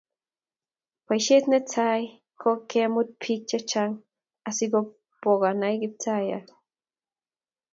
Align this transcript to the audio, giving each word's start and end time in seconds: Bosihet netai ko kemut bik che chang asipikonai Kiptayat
Bosihet 1.05 1.45
netai 1.51 2.03
ko 2.41 2.49
kemut 2.69 3.09
bik 3.21 3.41
che 3.49 3.59
chang 3.69 3.93
asipikonai 4.47 5.77
Kiptayat 5.81 6.47